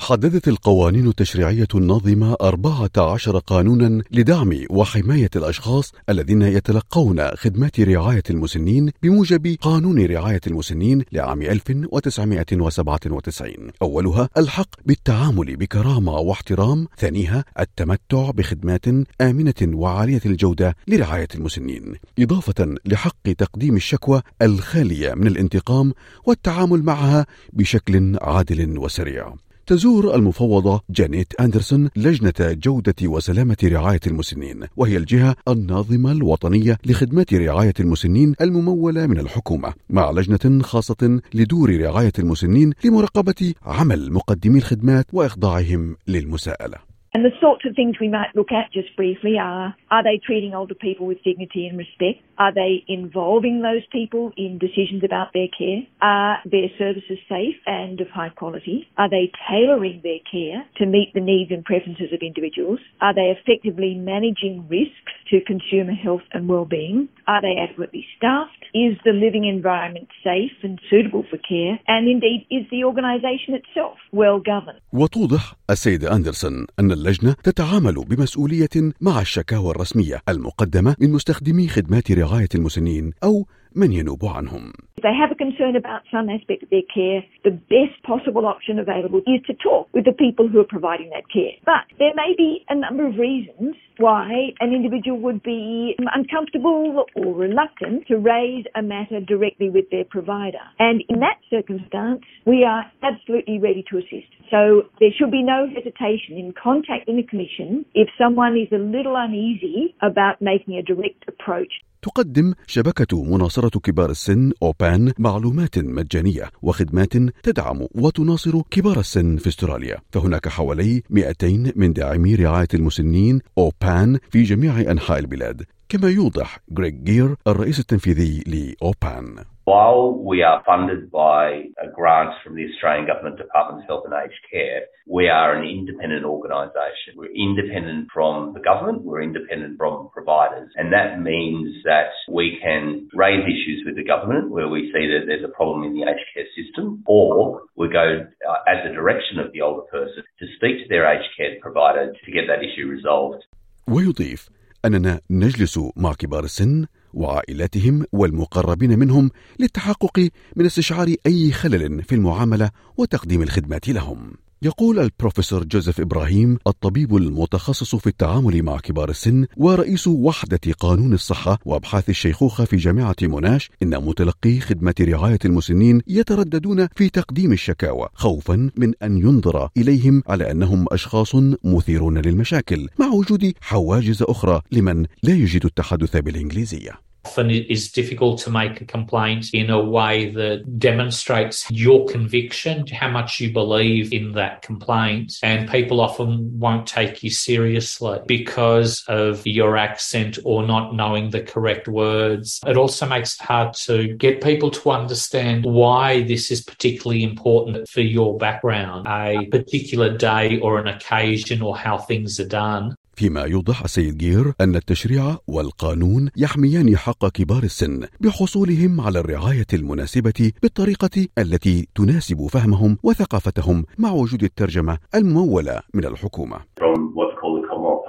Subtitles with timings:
[0.00, 9.56] حددت القوانين التشريعية الناظمة 14 قانونا لدعم وحماية الأشخاص الذين يتلقون خدمات رعاية المسنين بموجب
[9.60, 13.52] قانون رعاية المسنين لعام 1997
[13.82, 18.84] أولها الحق بالتعامل بكرامة واحترام ثانيها التمتع بخدمات
[19.20, 21.94] آمنة وعالية الجودة لرعاية المسنين.
[22.18, 25.92] إضافة لحق تقديم الشكوى الخالية من الانتقام
[26.24, 29.34] والتعامل معها بشكل عادل وسريع.
[29.70, 37.74] تزور المفوضة جانيت أندرسون لجنة جودة وسلامة رعاية المسنين وهي الجهة الناظمة الوطنية لخدمات رعاية
[37.80, 45.96] المسنين الممولة من الحكومة مع لجنة خاصة لدور رعاية المسنين لمراقبة عمل مقدمي الخدمات وإخضاعهم
[46.08, 46.89] للمساءلة.
[47.15, 50.53] And the sorts of things we might look at just briefly are are they treating
[50.53, 52.19] older people with dignity and respect?
[52.37, 55.87] Are they involving those people in decisions about their care?
[56.01, 58.89] Are their services safe and of high quality?
[58.97, 62.79] Are they tailoring their care to meet the needs and preferences of individuals?
[62.99, 67.07] Are they effectively managing risks to consumer health and well-being?
[67.27, 68.65] Are they adequately staffed?
[68.73, 71.79] Is the living environment safe and suitable for care?
[71.87, 74.81] And indeed, is the organisation itself well governed?
[74.93, 82.52] وتوضح السيدة أندرسون أن اللجنة تتعامل بمسؤولية مع الشكاوى الرسمية المقدمة من مستخدمي خدمات رعاية
[82.54, 83.44] المسنين أو
[83.76, 84.72] من ينوب عنهم.
[84.98, 88.78] If they have a concern about some aspect of their care, the best possible option
[88.78, 91.54] available is to talk with the people who are providing that care.
[91.72, 93.72] But there may be a number of reasons
[94.06, 94.26] why
[94.64, 100.64] an individual would be uncomfortable or reluctant to raise a matter directly with their provider.
[100.78, 104.30] And in that circumstance, we are absolutely ready to assist.
[104.50, 104.60] So
[105.00, 109.94] there should be no hesitation in contacting the Commission if someone is a little uneasy
[110.02, 111.72] about making a direct approach.
[112.02, 119.96] تقدم شبكة مناصرة كبار السن أوبان معلومات مجانية وخدمات تدعم وتناصر كبار السن في أستراليا
[120.12, 126.90] فهناك حوالي 200 من داعمي رعاية المسنين أوبان في جميع أنحاء البلاد كما يوضح غريغ
[126.90, 133.81] جير الرئيس التنفيذي لأوبان While we are funded by grants from the Australian Government Department
[133.81, 137.17] of Health and Aged Care, we are an independent organisation.
[137.17, 143.09] We're independent from the government, we're independent from providers, and that means that we can
[143.15, 146.29] raise issues with the government where we see that there's a problem in the aged
[146.35, 150.77] care system, or we go uh, at the direction of the older person to speak
[150.83, 153.41] to their aged care provider to get that issue resolved.
[153.87, 154.49] ويضيف
[154.85, 162.70] أننا نجلس مع كبار السن وعائلاتهم والمقربين منهم للتحقق من استشعار أي خلل في المعاملة
[162.96, 164.32] وتقديم الخدمات لهم.
[164.62, 171.58] يقول البروفيسور جوزيف إبراهيم الطبيب المتخصص في التعامل مع كبار السن ورئيس وحدة قانون الصحة
[171.64, 178.70] وأبحاث الشيخوخة في جامعة موناش إن متلقي خدمة رعاية المسنين يترددون في تقديم الشكاوى خوفا
[178.76, 181.34] من أن ينظر إليهم على أنهم أشخاص
[181.64, 187.09] مثيرون للمشاكل مع وجود حواجز أخرى لمن لا يجد التحدث بالإنجليزية.
[187.24, 192.86] Often it is difficult to make a complaint in a way that demonstrates your conviction,
[192.88, 195.34] how much you believe in that complaint.
[195.42, 201.42] And people often won't take you seriously because of your accent or not knowing the
[201.42, 202.60] correct words.
[202.66, 207.88] It also makes it hard to get people to understand why this is particularly important
[207.88, 212.96] for your background, a particular day or an occasion or how things are done.
[213.20, 215.24] فيما يوضح السيد جير أن التشريع
[215.54, 224.10] والقانون يحميان حق كبار السن بحصولهم على الرعاية المناسبة بالطريقة التي تناسب فهمهم وثقافتهم مع
[224.12, 226.58] وجود الترجمة الممولة من الحكومة.
[226.80, 226.86] The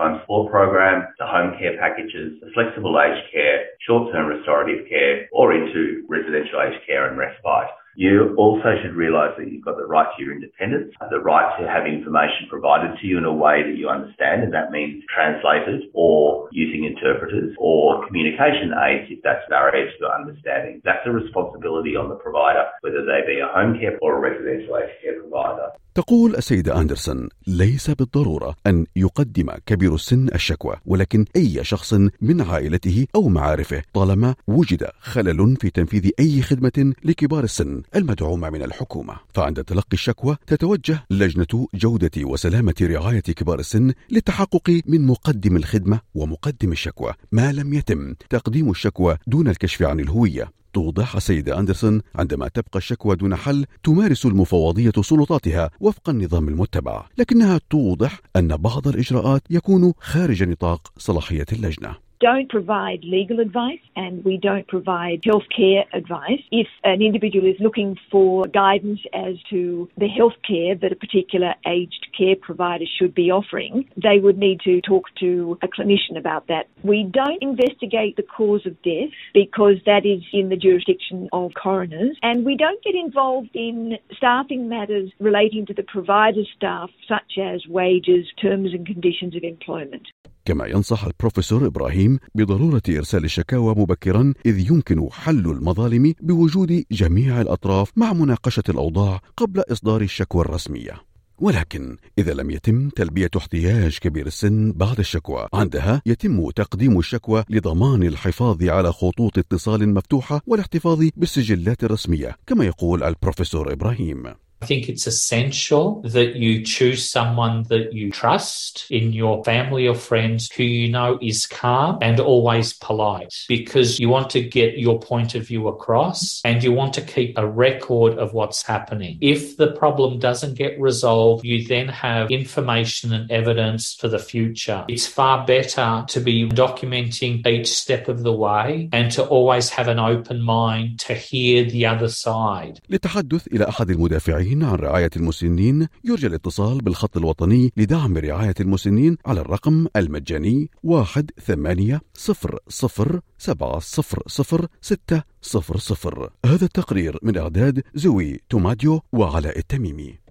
[0.01, 5.81] Home Support Program to home care packages, flexible aged care, short-term restorative care, or into
[6.15, 7.71] residential aged care and respite.
[7.96, 11.66] You also should realise that you've got the right to your independence, the right to
[11.66, 15.88] have information provided to you in a way that you understand, and that means translated
[15.94, 20.82] or using interpreters or communication aids if that's barriers to understanding.
[20.84, 24.76] That's a responsibility on the provider, whether they be a home care or a residential
[24.76, 25.72] aged care provider.
[25.96, 33.06] تقول السيدة أندرسون ليس بالضرورة أن يقدم كبير السن الشكوى ولكن أي شخص من عائلته
[33.14, 39.15] أو معارفه طالما وجد خلل في تنفيذ أي خدمة لكبار السن المدعومة من الحكومة.
[39.33, 46.71] فعند تلقي الشكوى تتوجه لجنة جودة وسلامة رعاية كبار السن للتحقق من مقدم الخدمة ومقدم
[46.71, 47.13] الشكوى.
[47.31, 50.51] ما لم يتم تقديم الشكوى دون الكشف عن الهوية.
[50.73, 57.07] توضح السيدة أندرسون عندما تبقى الشكوى دون حل تمارس المفوضية سلطاتها وفق النظام المتبع.
[57.17, 62.10] لكنها توضح أن بعض الإجراءات يكون خارج نطاق صلاحية اللجنة.
[62.21, 66.39] Don't provide legal advice and we don't provide healthcare advice.
[66.51, 72.07] If an individual is looking for guidance as to the healthcare that a particular aged
[72.17, 76.67] care provider should be offering, they would need to talk to a clinician about that.
[76.83, 82.17] We don't investigate the cause of death because that is in the jurisdiction of coroners,
[82.21, 87.65] and we don't get involved in staffing matters relating to the provider staff, such as
[87.67, 90.07] wages, terms and conditions of employment.
[90.45, 97.91] كما ينصح البروفيسور إبراهيم بضرورة إرسال الشكاوى مبكرا إذ يمكن حل المظالم بوجود جميع الأطراف
[97.95, 101.11] مع مناقشة الأوضاع قبل إصدار الشكوى الرسمية.
[101.41, 108.03] ولكن إذا لم يتم تلبية احتياج كبير السن بعد الشكوى عندها يتم تقديم الشكوى لضمان
[108.03, 115.06] الحفاظ على خطوط اتصال مفتوحة والاحتفاظ بالسجلات الرسمية كما يقول البروفيسور إبراهيم I think it's
[115.06, 120.90] essential that you choose someone that you trust in your family or friends who you
[120.90, 125.68] know is calm and always polite because you want to get your point of view
[125.68, 129.18] across and you want to keep a record of what's happening.
[129.20, 134.86] If the problem doesn't get resolved, you then have information and evidence for the future.
[134.88, 139.88] It's far better to be documenting each step of the way and to always have
[139.88, 142.80] an open mind to hear the other side.
[142.90, 149.41] للتحدث إلى أحد المدافعين عن رعاية المسنين يرجى الاتصال بالخط الوطني لدعم رعاية المسنين على
[149.41, 156.29] الرقم المجاني واحد ثمانية صفر صفر سبعة صفر صفر ستة صفر صفر.
[156.45, 160.21] هذا التقرير من إعداد زوي توماديو وعلاء التميمي.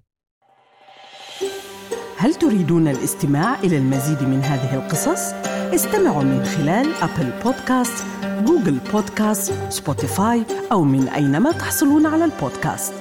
[2.16, 5.32] هل تريدون الاستماع إلى المزيد من هذه القصص؟
[5.74, 12.99] استمعوا من خلال Apple Podcasts، Google Podcasts، Spotify أو من أينما تحصلون على البودكاست.